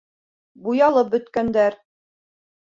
[0.63, 1.81] Буялып бөткәндәр.